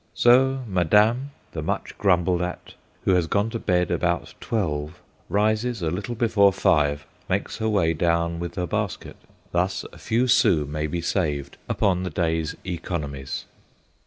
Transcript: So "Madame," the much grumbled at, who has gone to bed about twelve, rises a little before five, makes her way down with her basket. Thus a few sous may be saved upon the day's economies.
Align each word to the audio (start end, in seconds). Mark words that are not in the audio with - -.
So 0.15 0.63
"Madame," 0.67 1.29
the 1.51 1.61
much 1.61 1.95
grumbled 1.99 2.41
at, 2.41 2.73
who 3.03 3.11
has 3.13 3.27
gone 3.27 3.51
to 3.51 3.59
bed 3.59 3.91
about 3.91 4.33
twelve, 4.39 4.99
rises 5.29 5.83
a 5.83 5.91
little 5.91 6.15
before 6.15 6.51
five, 6.51 7.05
makes 7.29 7.57
her 7.57 7.69
way 7.69 7.93
down 7.93 8.39
with 8.39 8.55
her 8.55 8.65
basket. 8.65 9.15
Thus 9.51 9.85
a 9.93 9.99
few 9.99 10.25
sous 10.27 10.67
may 10.67 10.87
be 10.87 11.01
saved 11.01 11.57
upon 11.69 12.01
the 12.01 12.09
day's 12.09 12.55
economies. 12.65 13.45